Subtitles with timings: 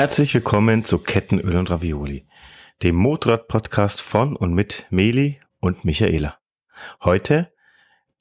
[0.00, 2.24] Herzlich willkommen zu Kettenöl und Ravioli,
[2.82, 6.38] dem Motorrad-Podcast von und mit Meli und Michaela.
[7.04, 7.52] Heute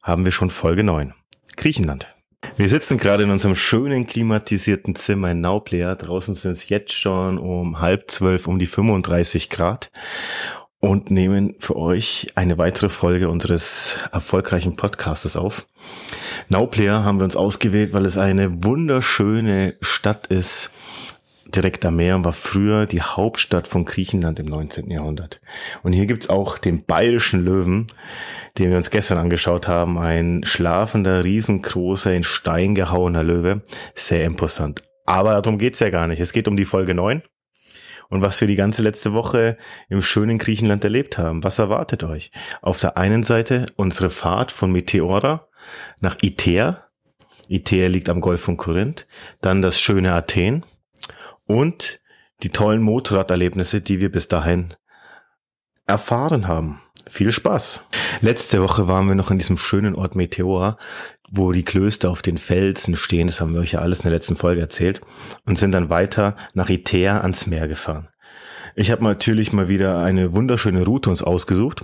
[0.04, 1.14] haben wir schon Folge 9.
[1.56, 2.14] Griechenland.
[2.58, 5.96] Wir sitzen gerade in unserem schönen klimatisierten Zimmer in Nauplea.
[5.96, 9.90] Draußen sind es jetzt schon um halb zwölf um die 35 Grad
[10.82, 15.66] und nehmen für euch eine weitere Folge unseres erfolgreichen Podcastes auf.
[16.50, 20.72] Nauplea haben wir uns ausgewählt, weil es eine wunderschöne Stadt ist,
[21.56, 24.90] direkt am Meer, war früher die Hauptstadt von Griechenland im 19.
[24.90, 25.42] Jahrhundert.
[25.84, 27.88] Und hier gibt's auch den bayerischen Löwen,
[28.58, 29.98] den wir uns gestern angeschaut haben.
[29.98, 33.62] Ein schlafender, riesengroßer, in Stein gehauener Löwe.
[33.96, 34.84] Sehr imposant.
[35.06, 36.20] Aber darum geht's ja gar nicht.
[36.20, 37.22] Es geht um die Folge 9
[38.10, 41.44] und was wir die ganze letzte Woche im schönen Griechenland erlebt haben.
[41.44, 42.32] Was erwartet euch?
[42.62, 45.48] Auf der einen Seite unsere Fahrt von Meteora
[46.02, 46.86] nach Iter.
[47.48, 49.08] Iter liegt am Golf von Korinth.
[49.42, 50.64] Dann das schöne Athen
[51.50, 52.00] und
[52.44, 54.76] die tollen Motorraderlebnisse, die wir bis dahin
[55.88, 56.80] erfahren haben.
[57.10, 57.82] Viel Spaß.
[58.22, 60.78] Letzte Woche waren wir noch in diesem schönen Ort Meteor,
[61.32, 63.26] wo die Klöster auf den Felsen stehen.
[63.26, 65.02] Das haben wir euch ja alles in der letzten Folge erzählt.
[65.46, 68.10] Und sind dann weiter nach Itea ans Meer gefahren.
[68.76, 71.84] Ich habe natürlich mal wieder eine wunderschöne Route uns ausgesucht.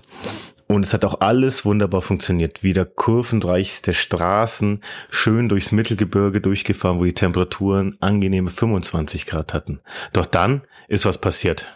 [0.67, 2.63] Und es hat auch alles wunderbar funktioniert.
[2.63, 9.81] Wieder kurvenreichste Straßen, schön durchs Mittelgebirge durchgefahren, wo die Temperaturen angenehme 25 Grad hatten.
[10.13, 11.67] Doch dann ist was passiert.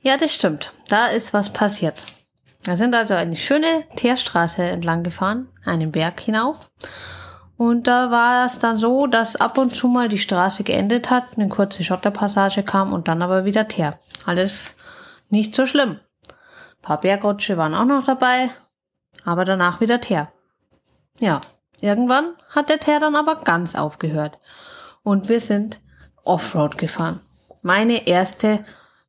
[0.00, 0.72] Ja, das stimmt.
[0.88, 2.02] Da ist was passiert.
[2.64, 6.70] Wir sind also eine schöne Teerstraße entlang gefahren, einen Berg hinauf.
[7.56, 11.24] Und da war es dann so, dass ab und zu mal die Straße geendet hat,
[11.36, 13.98] eine kurze Schotterpassage kam und dann aber wieder Teer.
[14.26, 14.74] Alles
[15.30, 16.00] nicht so schlimm.
[16.86, 18.48] Paar Bergrutsche waren auch noch dabei,
[19.24, 20.30] aber danach wieder Teer.
[21.18, 21.40] Ja,
[21.80, 24.38] irgendwann hat der Teer dann aber ganz aufgehört.
[25.02, 25.80] Und wir sind
[26.22, 27.18] Offroad gefahren.
[27.60, 28.64] Meine erste,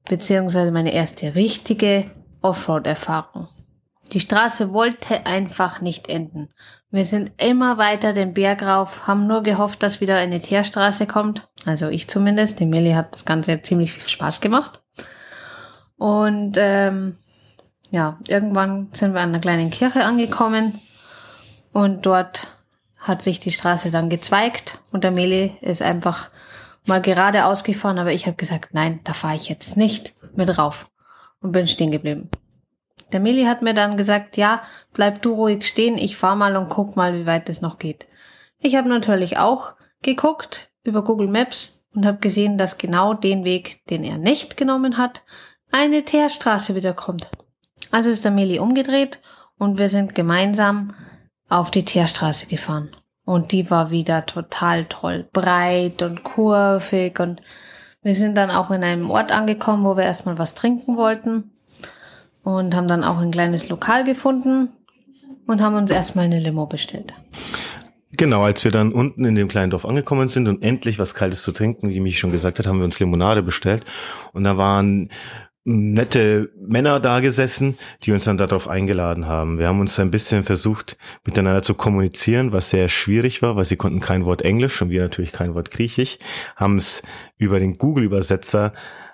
[0.10, 2.10] beziehungsweise meine erste richtige
[2.42, 3.48] Offroad-Erfahrung.
[4.12, 6.50] Die Straße wollte einfach nicht enden.
[6.90, 11.48] Wir sind immer weiter den Berg rauf, haben nur gehofft, dass wieder eine Teerstraße kommt.
[11.68, 12.60] Also ich zumindest.
[12.60, 14.82] Die Millie hat das Ganze ziemlich viel Spaß gemacht.
[15.98, 17.20] Und ähm,
[17.92, 20.80] ja, irgendwann sind wir an einer kleinen Kirche angekommen
[21.72, 22.48] und dort
[22.98, 26.30] hat sich die Straße dann gezweigt und der Meli ist einfach
[26.86, 30.90] mal geradeaus gefahren, aber ich habe gesagt, nein, da fahre ich jetzt nicht mit rauf
[31.42, 32.30] und bin stehen geblieben.
[33.12, 34.62] Der Meli hat mir dann gesagt, ja,
[34.94, 38.08] bleib du ruhig stehen, ich fahr mal und guck mal, wie weit es noch geht.
[38.60, 43.86] Ich habe natürlich auch geguckt über Google Maps und habe gesehen, dass genau den Weg,
[43.88, 45.22] den er nicht genommen hat,
[45.72, 47.30] eine Teerstraße wieder kommt.
[47.92, 49.20] Also ist der Meli umgedreht
[49.58, 50.94] und wir sind gemeinsam
[51.50, 52.90] auf die Teerstraße gefahren.
[53.26, 57.42] Und die war wieder total toll, breit und kurvig und
[58.02, 61.52] wir sind dann auch in einem Ort angekommen, wo wir erstmal was trinken wollten
[62.44, 64.70] und haben dann auch ein kleines Lokal gefunden
[65.46, 67.14] und haben uns erstmal eine Limo bestellt.
[68.12, 71.44] Genau, als wir dann unten in dem kleinen Dorf angekommen sind und endlich was Kaltes
[71.44, 73.84] zu trinken, wie mich schon gesagt hat, haben wir uns Limonade bestellt.
[74.34, 75.10] Und da waren
[75.70, 79.60] nette Männer da gesessen, die uns dann darauf eingeladen haben.
[79.60, 83.76] Wir haben uns ein bisschen versucht, miteinander zu kommunizieren, was sehr schwierig war, weil sie
[83.76, 86.20] konnten kein Wort Englisch und wir natürlich kein Wort Griechisch,
[86.56, 87.04] haben es
[87.38, 88.72] über den Google-Übersetzer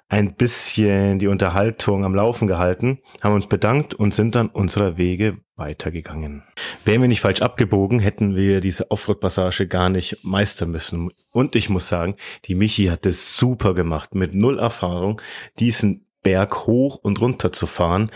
[0.10, 5.40] ein bisschen die Unterhaltung am Laufen gehalten, haben uns bedankt und sind dann unserer Wege
[5.56, 6.44] weitergegangen.
[6.86, 11.10] Wären wir nicht falsch abgebogen, hätten wir diese Offroad-Passage gar nicht meistern müssen.
[11.32, 12.16] Und ich muss sagen,
[12.46, 15.20] die Michi hat es super gemacht, mit null Erfahrung,
[15.58, 18.12] diesen Berg hoch und runter zu fahren,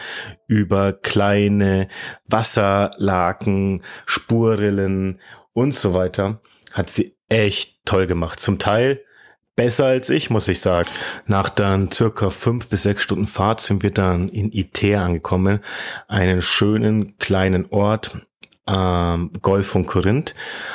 [0.47, 1.89] über kleine
[2.25, 5.19] Wasserlaken, Spurrillen
[5.53, 6.41] und so weiter,
[6.73, 8.39] hat sie echt toll gemacht.
[8.39, 9.03] Zum Teil
[9.55, 10.87] besser als ich, muss ich sagen.
[11.25, 15.59] Nach dann circa fünf bis sechs Stunden Fahrt sind wir dann in Iter angekommen,
[16.07, 18.17] einen schönen kleinen Ort
[18.67, 20.33] ähm, Golf von Korinth,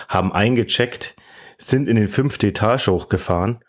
[0.09, 1.15] haben eingecheckt,
[1.59, 3.61] sind in den fünfte Etage hochgefahren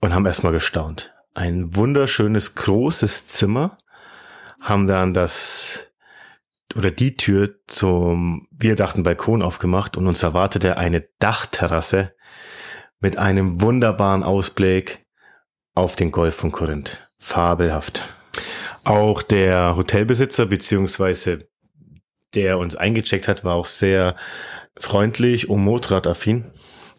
[0.00, 3.78] und haben erstmal gestaunt ein wunderschönes großes Zimmer,
[4.60, 5.90] haben dann das
[6.76, 12.14] oder die Tür zum, wir dachten, Balkon aufgemacht und uns erwartete eine Dachterrasse
[13.00, 15.04] mit einem wunderbaren Ausblick
[15.74, 17.10] auf den Golf von Korinth.
[17.18, 18.04] Fabelhaft.
[18.84, 21.48] Auch der Hotelbesitzer beziehungsweise
[22.34, 24.14] der uns eingecheckt hat, war auch sehr
[24.78, 26.52] freundlich und motorradaffin.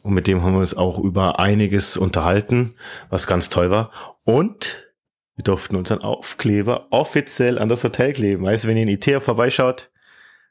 [0.04, 2.75] Und mit dem haben wir uns auch über einiges unterhalten,
[3.10, 3.92] was ganz toll war.
[4.24, 4.92] Und
[5.36, 8.44] wir durften unseren Aufkleber offiziell an das Hotel kleben.
[8.44, 9.92] Weißt du, wenn ihr in Itea vorbeischaut,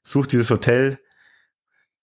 [0.03, 0.99] sucht dieses Hotel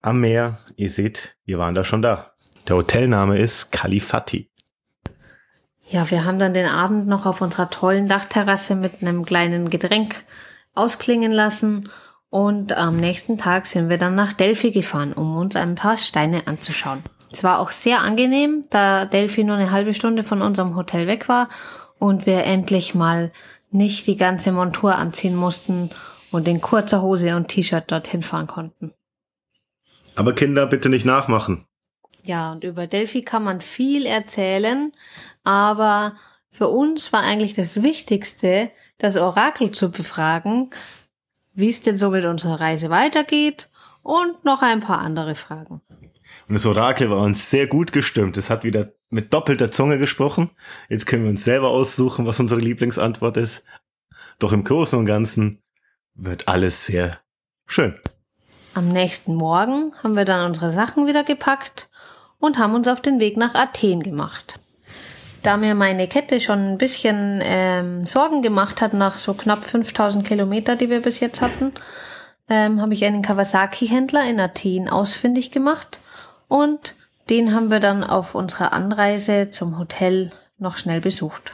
[0.02, 0.60] am Meer.
[0.75, 2.34] Ihr seht, wir waren da schon da.
[2.68, 4.52] Der Hotelname ist Kalifati.
[5.90, 10.16] Ja, wir haben dann den Abend noch auf unserer tollen Dachterrasse mit einem kleinen Getränk
[10.74, 11.90] ausklingen lassen
[12.30, 16.46] und am nächsten Tag sind wir dann nach Delphi gefahren, um uns ein paar Steine
[16.46, 17.04] anzuschauen.
[17.31, 21.27] Es war auch sehr angenehm, da Delphi nur eine halbe Stunde von unserem Hotel weg
[21.27, 21.50] war
[22.00, 23.31] und wir endlich mal
[23.69, 25.89] nicht die ganze Montur anziehen mussten
[26.31, 28.94] und in kurzer Hose und T-Shirt dorthin fahren konnten.
[30.15, 31.65] Aber Kinder, bitte nicht nachmachen.
[32.24, 34.91] Ja, und über Delphi kann man viel erzählen,
[35.44, 36.15] aber
[36.50, 40.71] für uns war eigentlich das Wichtigste, das Orakel zu befragen,
[41.53, 43.69] wie es denn so mit unserer Reise weitergeht
[44.01, 45.81] und noch ein paar andere Fragen.
[46.47, 48.38] Und das Orakel war uns sehr gut gestimmt.
[48.38, 50.49] Es hat wieder mit doppelter Zunge gesprochen.
[50.88, 53.63] Jetzt können wir uns selber aussuchen, was unsere Lieblingsantwort ist.
[54.39, 55.61] Doch im Großen und Ganzen
[56.13, 57.19] wird alles sehr
[57.65, 57.95] schön.
[58.73, 61.89] Am nächsten Morgen haben wir dann unsere Sachen wieder gepackt
[62.39, 64.59] und haben uns auf den Weg nach Athen gemacht.
[65.44, 70.25] Da mir meine Kette schon ein bisschen ähm, Sorgen gemacht hat nach so knapp 5000
[70.25, 71.73] Kilometer, die wir bis jetzt hatten,
[72.49, 75.99] ähm, habe ich einen Kawasaki-Händler in Athen ausfindig gemacht
[76.47, 76.95] und
[77.29, 81.53] den haben wir dann auf unserer Anreise zum Hotel noch schnell besucht.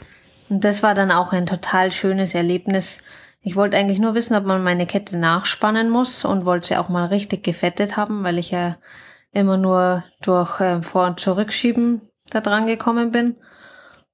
[0.50, 3.00] Und das war dann auch ein total schönes Erlebnis.
[3.42, 6.90] Ich wollte eigentlich nur wissen, ob man meine Kette nachspannen muss und wollte sie auch
[6.90, 8.78] mal richtig gefettet haben, weil ich ja
[9.32, 13.38] immer nur durch äh, Vor- und Zurückschieben da dran gekommen bin.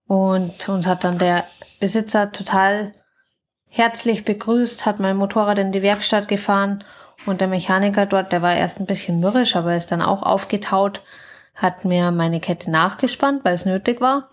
[0.07, 1.43] Und uns hat dann der
[1.79, 2.93] Besitzer total
[3.69, 6.83] herzlich begrüßt, hat mein Motorrad in die Werkstatt gefahren
[7.25, 11.01] und der Mechaniker dort, der war erst ein bisschen mürrisch, aber ist dann auch aufgetaut,
[11.55, 14.29] hat mir meine Kette nachgespannt, weil es nötig war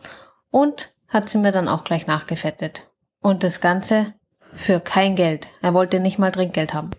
[0.50, 2.82] und hat sie mir dann auch gleich nachgefettet.
[3.20, 4.14] Und das Ganze
[4.52, 5.46] für kein Geld.
[5.62, 6.90] Er wollte nicht mal Trinkgeld haben.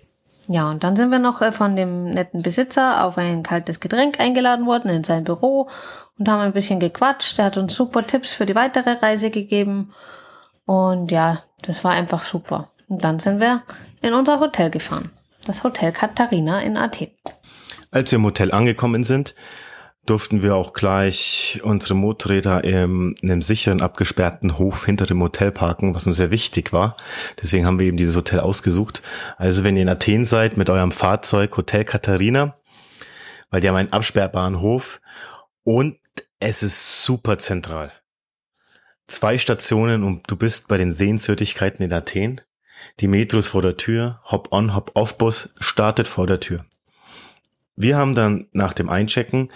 [0.48, 4.20] Ja, und dann sind wir noch äh, von dem netten Besitzer auf ein kaltes Getränk
[4.20, 5.70] eingeladen worden in sein Büro
[6.18, 7.38] und haben ein bisschen gequatscht.
[7.38, 9.94] Er hat uns super Tipps für die weitere Reise gegeben.
[10.66, 12.70] Und ja, das war einfach super.
[12.88, 13.64] Und dann sind wir
[14.02, 15.12] in unser Hotel gefahren.
[15.48, 17.08] Das Hotel Katharina in Athen.
[17.90, 19.34] Als wir im Hotel angekommen sind,
[20.06, 25.96] durften wir auch gleich unsere Motorräder in einem sicheren, abgesperrten Hof hinter dem Hotel parken,
[25.96, 26.98] was uns sehr wichtig war.
[27.42, 29.02] Deswegen haben wir eben dieses Hotel ausgesucht.
[29.38, 32.54] Also wenn ihr in Athen seid mit eurem Fahrzeug Hotel Katharina,
[33.50, 35.00] weil die haben einen absperrbaren Hof
[35.64, 35.98] und
[36.42, 37.94] es ist super zentral.
[39.08, 42.42] Zwei Stationen und du bist bei den Sehenswürdigkeiten in Athen.
[43.00, 46.66] Die Metro ist vor der Tür, Hop-on, Hop-off-Bus startet vor der Tür.
[47.76, 49.52] Wir haben dann nach dem Einchecken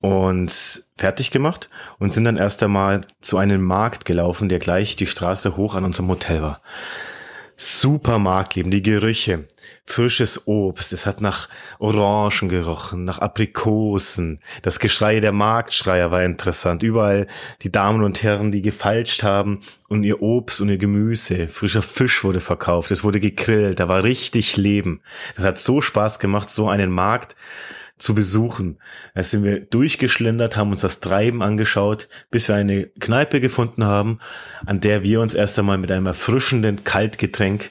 [0.00, 1.68] uns fertig gemacht
[1.98, 5.84] und sind dann erst einmal zu einem Markt gelaufen, der gleich die Straße hoch an
[5.84, 6.60] unserem Hotel war.
[7.62, 9.46] Super Marktleben, die Gerüche,
[9.84, 11.46] frisches Obst, es hat nach
[11.78, 17.26] Orangen gerochen, nach Aprikosen, das Geschrei der Marktschreier war interessant, überall
[17.60, 22.24] die Damen und Herren, die gefalscht haben und ihr Obst und ihr Gemüse, frischer Fisch
[22.24, 25.02] wurde verkauft, es wurde gegrillt, da war richtig Leben.
[25.36, 27.36] Das hat so Spaß gemacht, so einen Markt
[28.00, 28.78] zu besuchen.
[29.14, 34.18] Da sind wir durchgeschlendert, haben uns das Treiben angeschaut, bis wir eine Kneipe gefunden haben,
[34.66, 37.70] an der wir uns erst einmal mit einem erfrischenden Kaltgetränk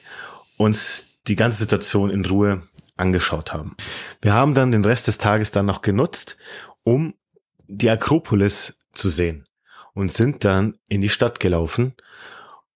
[0.56, 2.62] uns die ganze Situation in Ruhe
[2.96, 3.76] angeschaut haben.
[4.22, 6.36] Wir haben dann den Rest des Tages dann noch genutzt,
[6.82, 7.14] um
[7.66, 9.46] die Akropolis zu sehen
[9.94, 11.94] und sind dann in die Stadt gelaufen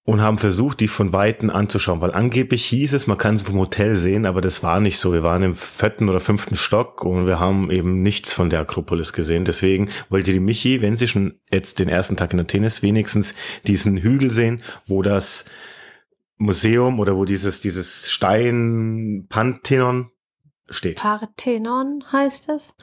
[0.06, 3.58] und haben versucht, die von Weitem anzuschauen, weil angeblich hieß es, man kann sie vom
[3.58, 5.14] Hotel sehen, aber das war nicht so.
[5.14, 9.14] Wir waren im vierten oder fünften Stock und wir haben eben nichts von der Akropolis
[9.14, 9.46] gesehen.
[9.46, 13.34] Deswegen wollte die Michi, wenn sie schon jetzt den ersten Tag in Athen ist, wenigstens
[13.66, 15.46] diesen Hügel sehen, wo das
[16.36, 20.10] Museum oder wo dieses, dieses Stein Pantheon
[20.68, 20.98] steht.
[20.98, 22.74] Parthenon heißt es.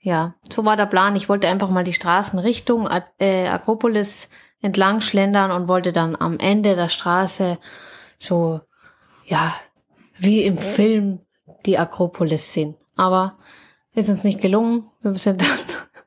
[0.00, 1.14] Ja, so war der Plan.
[1.14, 4.28] Ich wollte einfach mal die Straßen Richtung äh, Akropolis
[4.62, 7.58] entlang schlendern und wollte dann am Ende der Straße
[8.18, 8.60] so,
[9.24, 9.54] ja,
[10.18, 11.20] wie im Film
[11.66, 12.74] die Akropolis sehen.
[12.96, 13.36] Aber
[13.94, 14.90] ist uns nicht gelungen.
[15.02, 15.58] Wir sind dann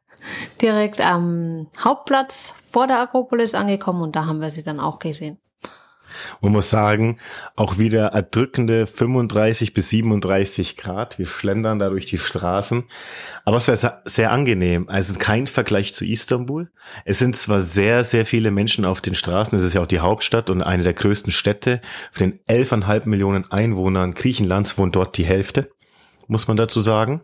[0.62, 5.38] direkt am Hauptplatz vor der Akropolis angekommen und da haben wir sie dann auch gesehen.
[6.42, 7.18] Man muss sagen,
[7.56, 11.20] auch wieder erdrückende 35 bis 37 Grad.
[11.20, 12.84] Wir schlendern da durch die Straßen.
[13.46, 14.90] Aber es war sehr angenehm.
[14.90, 16.70] Also kein Vergleich zu Istanbul.
[17.06, 19.58] Es sind zwar sehr, sehr viele Menschen auf den Straßen.
[19.58, 21.82] Es ist ja auch die Hauptstadt und eine der größten Städte.
[22.12, 25.70] Von den 11,5 Millionen Einwohnern Griechenlands wohnt dort die Hälfte,
[26.28, 27.22] muss man dazu sagen.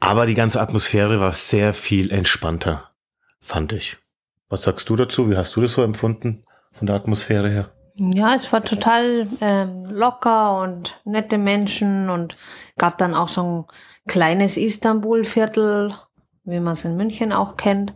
[0.00, 2.90] Aber die ganze Atmosphäre war sehr viel entspannter,
[3.40, 3.98] fand ich.
[4.48, 5.30] Was sagst du dazu?
[5.30, 7.70] Wie hast du das so empfunden von der Atmosphäre her?
[8.02, 12.38] Ja, es war total ähm, locker und nette Menschen und
[12.78, 13.64] gab dann auch so ein
[14.08, 15.94] kleines Istanbul-Viertel,
[16.44, 17.92] wie man es in München auch kennt.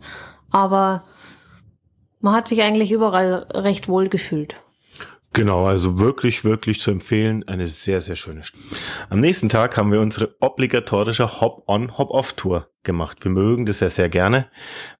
[0.51, 1.03] Aber
[2.19, 4.61] man hat sich eigentlich überall recht wohl gefühlt.
[5.33, 7.43] Genau, also wirklich, wirklich zu empfehlen.
[7.47, 8.61] Eine sehr, sehr schöne Stadt.
[9.09, 13.23] Am nächsten Tag haben wir unsere obligatorische Hop-on, Hop-off-Tour gemacht.
[13.23, 14.51] Wir mögen das ja sehr gerne,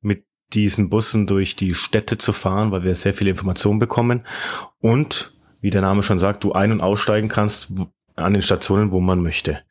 [0.01, 4.25] mit diesen Bussen durch die Städte zu fahren, weil wir sehr viele Informationen bekommen.
[4.79, 7.71] Und, wie der Name schon sagt, du ein- und aussteigen kannst
[8.15, 9.61] an den Stationen, wo man möchte.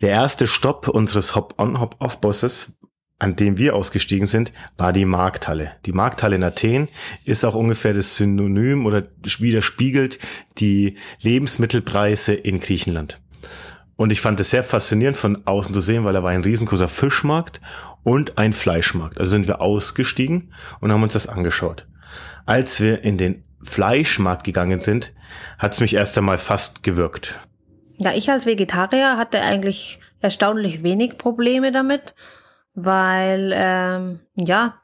[0.00, 2.72] Der erste Stopp unseres Hop-on, Hop-off-Busses
[3.20, 5.72] an dem wir ausgestiegen sind, war die Markthalle.
[5.84, 6.88] Die Markthalle in Athen
[7.26, 9.06] ist auch ungefähr das Synonym oder
[9.38, 10.18] widerspiegelt
[10.58, 13.20] die Lebensmittelpreise in Griechenland.
[13.96, 16.88] Und ich fand es sehr faszinierend von außen zu sehen, weil da war ein riesengroßer
[16.88, 17.60] Fischmarkt
[18.02, 19.18] und ein Fleischmarkt.
[19.18, 21.86] Also sind wir ausgestiegen und haben uns das angeschaut.
[22.46, 25.12] Als wir in den Fleischmarkt gegangen sind,
[25.58, 27.38] hat es mich erst einmal fast gewirkt.
[27.98, 32.14] Ja, ich als Vegetarier hatte eigentlich erstaunlich wenig Probleme damit
[32.74, 34.74] weil ähm, ja,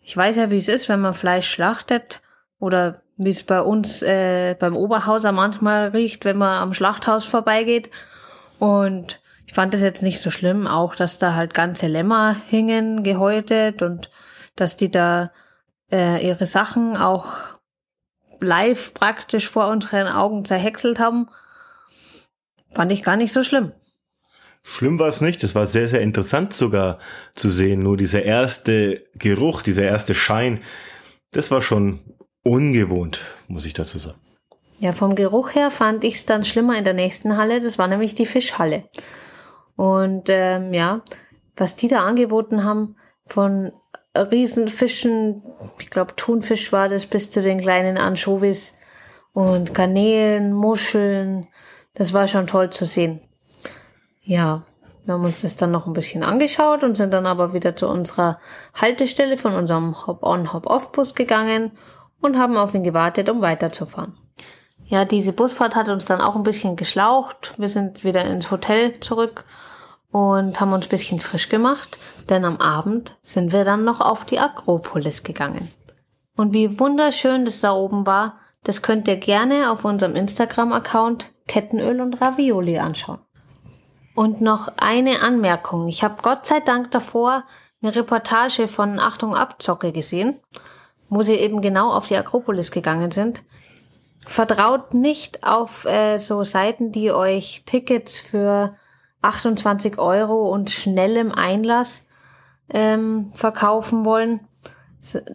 [0.00, 2.20] ich weiß ja, wie es ist, wenn man Fleisch schlachtet
[2.58, 7.90] oder wie es bei uns äh, beim Oberhauser manchmal riecht, wenn man am Schlachthaus vorbeigeht.
[8.58, 13.02] Und ich fand es jetzt nicht so schlimm, auch dass da halt ganze Lämmer hingen,
[13.02, 14.10] gehäutet und
[14.56, 15.32] dass die da
[15.90, 17.28] äh, ihre Sachen auch
[18.40, 21.30] live praktisch vor unseren Augen zerhäckselt haben.
[22.72, 23.72] Fand ich gar nicht so schlimm.
[24.62, 25.42] Schlimm war es nicht.
[25.42, 26.98] Es war sehr, sehr interessant sogar
[27.34, 27.82] zu sehen.
[27.82, 30.60] Nur dieser erste Geruch, dieser erste Schein,
[31.30, 32.00] das war schon
[32.42, 34.20] ungewohnt, muss ich dazu sagen.
[34.78, 37.62] Ja, vom Geruch her fand ich es dann schlimmer in der nächsten Halle.
[37.62, 38.84] Das war nämlich die Fischhalle.
[39.78, 41.02] Und ähm, ja,
[41.56, 43.70] was die da angeboten haben, von
[44.16, 45.44] Riesenfischen,
[45.78, 48.74] ich glaube Thunfisch war das, bis zu den kleinen Anchovies
[49.32, 51.46] und Garnelen, Muscheln,
[51.94, 53.20] das war schon toll zu sehen.
[54.24, 54.64] Ja,
[55.04, 57.86] wir haben uns das dann noch ein bisschen angeschaut und sind dann aber wieder zu
[57.86, 58.40] unserer
[58.74, 61.70] Haltestelle von unserem Hop-on, Hop-off-Bus gegangen
[62.20, 64.18] und haben auf ihn gewartet, um weiterzufahren.
[64.86, 67.54] Ja, diese Busfahrt hat uns dann auch ein bisschen geschlaucht.
[67.58, 69.44] Wir sind wieder ins Hotel zurück
[70.10, 71.98] und haben uns ein bisschen frisch gemacht,
[72.28, 75.70] denn am Abend sind wir dann noch auf die Akropolis gegangen.
[76.36, 82.00] Und wie wunderschön das da oben war, das könnt ihr gerne auf unserem Instagram-Account Kettenöl
[82.00, 83.18] und Ravioli anschauen.
[84.14, 85.88] Und noch eine Anmerkung.
[85.88, 87.44] Ich habe Gott sei Dank davor
[87.82, 90.40] eine Reportage von Achtung Abzocke gesehen,
[91.08, 93.42] wo sie eben genau auf die Akropolis gegangen sind.
[94.26, 98.74] Vertraut nicht auf äh, so Seiten, die euch Tickets für
[99.22, 102.06] 28 Euro und schnellem Einlass
[102.70, 104.40] ähm, verkaufen wollen.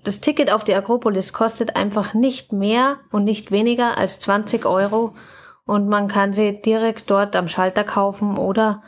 [0.04, 5.14] Das Ticket auf die Akropolis kostet einfach nicht mehr und nicht weniger als 20 Euro
[5.66, 8.82] und man kann sie direkt dort am Schalter kaufen oder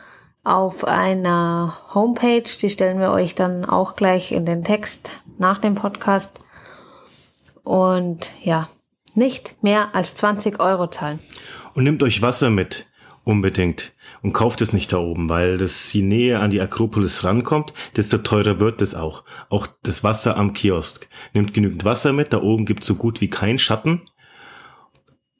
[0.44, 5.74] auf einer Homepage, die stellen wir euch dann auch gleich in den Text nach dem
[5.74, 6.30] Podcast.
[7.64, 8.68] Und ja,
[9.14, 11.18] nicht mehr als 20 Euro zahlen.
[11.74, 12.86] Und nehmt euch Wasser mit,
[13.26, 13.92] unbedingt.
[14.22, 18.18] Und kauft es nicht da oben, weil das je näher an die Akropolis rankommt, desto
[18.18, 19.24] teurer wird es auch.
[19.50, 21.08] Auch das Wasser am Kiosk.
[21.34, 24.02] Nehmt genügend Wasser mit, da oben gibt es so gut wie keinen Schatten,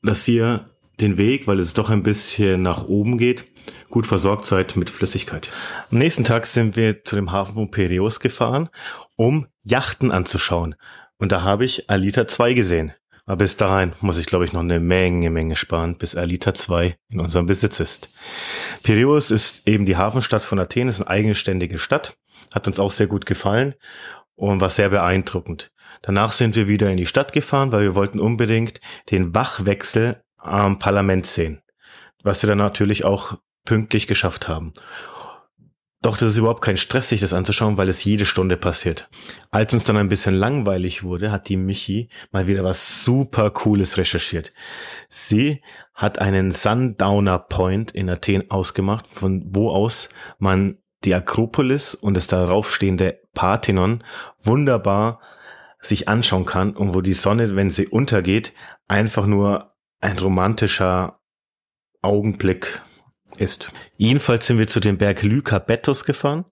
[0.02, 0.68] dass ihr
[1.00, 3.46] den Weg, weil es doch ein bisschen nach oben geht,
[3.88, 5.48] gut versorgt seid mit Flüssigkeit.
[5.90, 8.68] Am nächsten Tag sind wir zu dem Hafen von Piraeus gefahren,
[9.14, 10.74] um Yachten anzuschauen.
[11.18, 12.92] Und da habe ich Alita 2 gesehen.
[13.26, 16.96] Aber bis dahin muss ich, glaube ich, noch eine Menge, Menge sparen, bis Alita 2
[17.10, 18.08] in unserem Besitz ist.
[18.84, 22.16] Piraeus ist eben die Hafenstadt von Athen, ist eine eigenständige Stadt,
[22.52, 23.74] hat uns auch sehr gut gefallen
[24.36, 25.72] und war sehr beeindruckend.
[26.02, 28.80] Danach sind wir wieder in die Stadt gefahren, weil wir wollten unbedingt
[29.10, 31.62] den Wachwechsel am Parlament sehen,
[32.22, 34.72] was wir dann natürlich auch pünktlich geschafft haben.
[36.06, 39.08] Doch das ist überhaupt kein Stress, sich das anzuschauen, weil es jede Stunde passiert.
[39.50, 43.98] Als uns dann ein bisschen langweilig wurde, hat die Michi mal wieder was super cooles
[43.98, 44.52] recherchiert.
[45.08, 45.62] Sie
[45.94, 50.08] hat einen Sundowner Point in Athen ausgemacht, von wo aus
[50.38, 54.04] man die Akropolis und das darauf stehende Parthenon
[54.40, 55.20] wunderbar
[55.80, 58.52] sich anschauen kann und wo die Sonne, wenn sie untergeht,
[58.86, 61.18] einfach nur ein romantischer
[62.00, 62.80] Augenblick
[63.40, 63.72] ist.
[63.96, 66.44] Jedenfalls sind wir zu dem Berg Lycabettus gefahren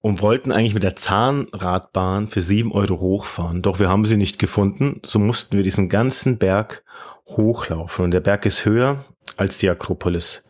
[0.00, 3.62] und wollten eigentlich mit der Zahnradbahn für sieben Euro hochfahren.
[3.62, 6.84] Doch wir haben sie nicht gefunden, so mussten wir diesen ganzen Berg
[7.26, 8.04] hochlaufen.
[8.04, 9.04] Und der Berg ist höher
[9.36, 10.44] als die Akropolis.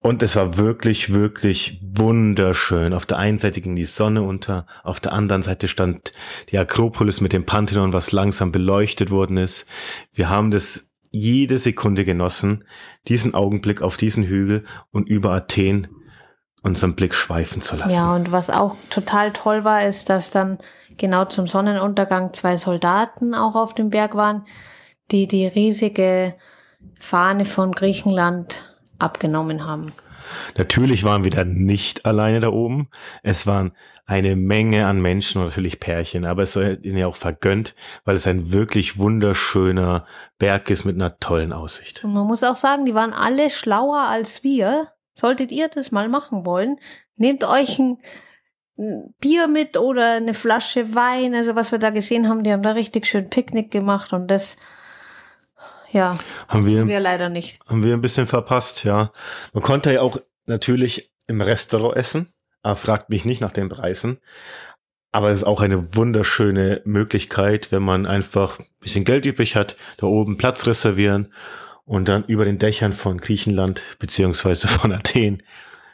[0.00, 2.94] Und es war wirklich, wirklich wunderschön.
[2.94, 6.12] Auf der einen Seite ging die Sonne unter, auf der anderen Seite stand
[6.50, 9.66] die Akropolis mit dem Pantheon, was langsam beleuchtet worden ist.
[10.14, 12.64] Wir haben das jede Sekunde genossen,
[13.08, 15.88] diesen Augenblick auf diesen Hügel und über Athen
[16.62, 17.94] unseren Blick schweifen zu lassen.
[17.94, 20.58] Ja, und was auch total toll war, ist, dass dann
[20.96, 24.44] genau zum Sonnenuntergang zwei Soldaten auch auf dem Berg waren,
[25.10, 26.34] die die riesige
[26.98, 29.92] Fahne von Griechenland abgenommen haben.
[30.56, 32.88] Natürlich waren wir dann nicht alleine da oben.
[33.22, 33.72] Es waren
[34.06, 38.16] eine Menge an Menschen und natürlich Pärchen, aber es soll ihnen ja auch vergönnt, weil
[38.16, 40.06] es ein wirklich wunderschöner
[40.38, 42.04] Berg ist mit einer tollen Aussicht.
[42.04, 44.88] Und man muss auch sagen, die waren alle schlauer als wir.
[45.12, 46.78] Solltet ihr das mal machen wollen,
[47.16, 47.98] nehmt euch ein
[49.18, 51.34] Bier mit oder eine Flasche Wein.
[51.34, 54.56] Also was wir da gesehen haben, die haben da richtig schön Picknick gemacht und das
[55.92, 56.18] ja,
[56.48, 57.60] haben wir, wir leider nicht.
[57.66, 59.12] Haben wir ein bisschen verpasst, ja.
[59.52, 64.18] Man konnte ja auch natürlich im Restaurant essen, aber fragt mich nicht nach den Preisen.
[65.10, 69.76] Aber es ist auch eine wunderschöne Möglichkeit, wenn man einfach ein bisschen Geld übrig hat,
[69.96, 71.32] da oben Platz reservieren
[71.84, 75.42] und dann über den Dächern von Griechenland beziehungsweise von Athen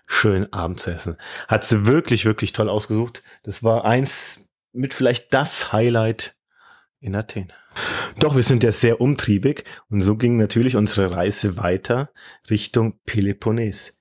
[0.06, 1.16] schön Abend zu essen.
[1.48, 3.22] Hat sie wirklich, wirklich toll ausgesucht.
[3.44, 6.34] Das war eins mit vielleicht das Highlight
[7.04, 7.52] in Athen.
[8.18, 12.10] Doch, wir sind ja sehr umtriebig und so ging natürlich unsere Reise weiter
[12.48, 13.92] Richtung Peloponnes.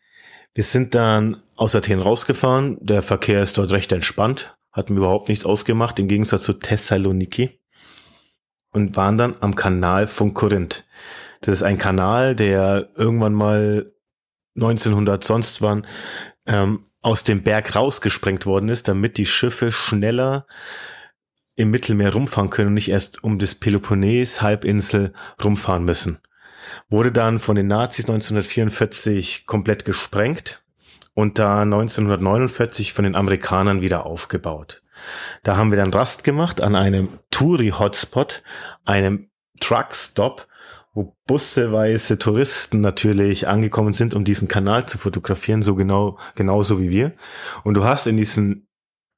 [0.53, 5.27] Wir sind dann aus Athen rausgefahren, der Verkehr ist dort recht entspannt, hatten wir überhaupt
[5.29, 7.59] nichts ausgemacht, im Gegensatz zu Thessaloniki
[8.71, 10.85] und waren dann am Kanal von Korinth.
[11.41, 13.91] Das ist ein Kanal, der irgendwann mal
[14.55, 15.85] 1900 sonst wann
[16.45, 20.47] ähm, aus dem Berg rausgesprengt worden ist, damit die Schiffe schneller
[21.55, 26.19] im Mittelmeer rumfahren können und nicht erst um das Peloponnes Halbinsel rumfahren müssen.
[26.89, 30.63] Wurde dann von den Nazis 1944 komplett gesprengt
[31.13, 34.81] und da 1949 von den Amerikanern wieder aufgebaut.
[35.43, 38.43] Da haben wir dann Rast gemacht an einem Touri-Hotspot,
[38.85, 40.47] einem Truckstop,
[40.93, 46.91] wo busseweise Touristen natürlich angekommen sind, um diesen Kanal zu fotografieren, so genau, genauso wie
[46.91, 47.13] wir.
[47.63, 48.67] Und du hast in diesem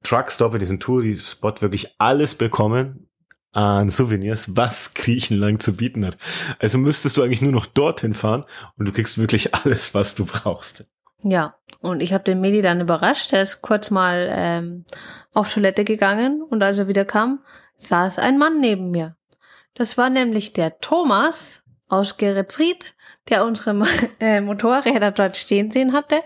[0.06, 3.10] Truckstop, in diesem Touri-Spot wirklich alles bekommen
[3.52, 6.18] an Souvenirs, was Griechenland zu bieten hat.
[6.60, 8.44] Also müsstest du eigentlich nur noch dorthin fahren
[8.78, 10.86] und du kriegst wirklich alles, was du brauchst.
[11.24, 13.34] Ja, und ich habe den Medi dann überrascht.
[13.34, 14.86] Er ist kurz mal ähm,
[15.34, 17.40] auf Toilette gegangen und als er wieder kam,
[17.78, 19.16] saß ein Mann neben mir.
[19.74, 22.94] Das war nämlich der Thomas aus Geretsried,
[23.30, 23.88] der unsere
[24.20, 26.22] äh, Motorräder dort stehen sehen hatte.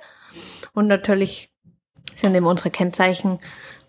[0.73, 1.48] Und natürlich
[2.19, 3.39] sind ihm unsere Kennzeichen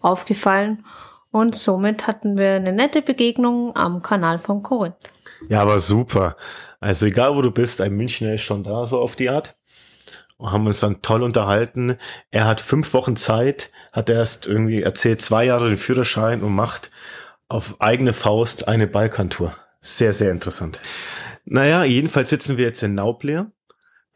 [0.00, 0.84] aufgefallen.
[1.30, 4.96] Und somit hatten wir eine nette Begegnung am Kanal von Korinth.
[5.48, 6.36] Ja, aber super.
[6.80, 9.54] Also egal wo du bist, ein Münchner ist schon da, so auf die Art.
[10.38, 11.98] Und haben uns dann toll unterhalten.
[12.30, 16.90] Er hat fünf Wochen Zeit, hat erst irgendwie erzählt, zwei Jahre den Führerschein und macht
[17.48, 19.54] auf eigene Faust eine Balkantour.
[19.82, 20.80] Sehr, sehr interessant.
[21.44, 23.52] Naja, jedenfalls sitzen wir jetzt in Nauplir,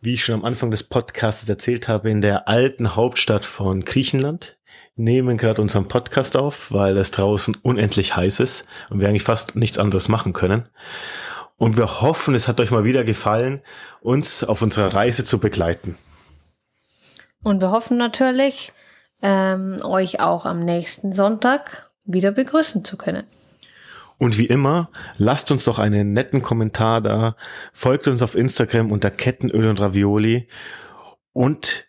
[0.04, 4.58] wie ich schon am Anfang des Podcasts erzählt habe, in der alten Hauptstadt von Griechenland,
[4.96, 9.56] nehmen gerade unseren Podcast auf, weil es draußen unendlich heiß ist und wir eigentlich fast
[9.56, 10.68] nichts anderes machen können.
[11.56, 13.62] Und wir hoffen, es hat euch mal wieder gefallen,
[14.02, 15.96] uns auf unserer Reise zu begleiten.
[17.42, 18.72] Und wir hoffen natürlich,
[19.22, 23.24] ähm, euch auch am nächsten Sonntag wieder begrüßen zu können.
[24.18, 27.36] Und wie immer, lasst uns doch einen netten Kommentar da,
[27.72, 30.48] folgt uns auf Instagram unter Kettenöl und Ravioli
[31.32, 31.86] und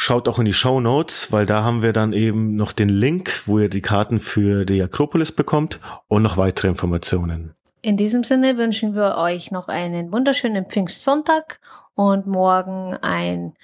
[0.00, 3.42] Schaut auch in die Show Notes, weil da haben wir dann eben noch den Link,
[3.46, 7.52] wo ihr die Karten für die Akropolis bekommt und noch weitere Informationen.
[7.82, 11.58] In diesem Sinne wünschen wir euch noch einen wunderschönen Pfingstsonntag
[11.96, 13.54] und morgen einen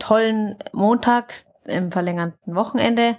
[0.00, 1.34] tollen Montag
[1.66, 3.18] im verlängerten Wochenende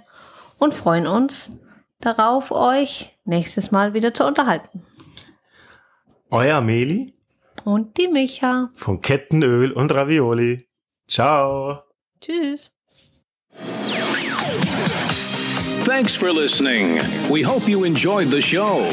[0.58, 1.52] und freuen uns
[2.00, 4.84] darauf, euch nächstes Mal wieder zu unterhalten.
[6.30, 7.14] Euer Meli
[7.64, 10.68] und die Micha von Kettenöl und Ravioli.
[11.08, 11.82] Ciao.
[12.20, 12.70] Tschüss.
[15.84, 17.00] Thanks for listening.
[17.30, 18.86] We hope you enjoyed the show.